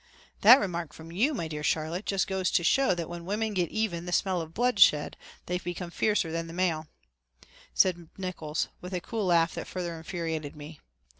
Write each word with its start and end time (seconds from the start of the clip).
"That 0.41 0.59
remark 0.59 0.93
from 0.93 1.11
you, 1.11 1.35
my 1.35 1.47
dear 1.47 1.61
Charlotte, 1.61 2.07
just 2.07 2.25
goes 2.25 2.49
to 2.49 2.63
show 2.63 2.95
that 2.95 3.07
when 3.07 3.23
women 3.23 3.53
get 3.53 3.69
even 3.69 4.07
the 4.07 4.11
smell 4.11 4.41
of 4.41 4.51
bloodshed 4.55 5.15
they 5.45 5.59
become 5.59 5.91
fiercer 5.91 6.31
than 6.31 6.47
the 6.47 6.53
male," 6.53 6.87
said 7.75 8.09
Nickols 8.17 8.67
with 8.81 8.93
a 8.95 8.99
cool 9.01 9.27
laugh 9.27 9.53
that 9.53 9.67
further 9.67 9.95
infuriated 9.95 10.55
me. 10.55 10.79